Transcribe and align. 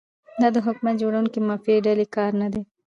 دا 0.41 0.47
د 0.55 0.57
حکومت 0.65 0.95
د 0.97 1.01
جوړونکي 1.03 1.39
مافیایي 1.49 1.83
ډلې 1.87 2.05
کار 2.15 2.31
نه 2.41 2.47
دی. 2.53 2.61